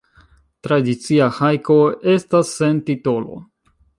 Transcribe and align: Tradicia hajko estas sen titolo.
Tradicia 0.67 1.27
hajko 1.35 1.77
estas 2.15 2.57
sen 2.61 2.83
titolo. 2.91 3.41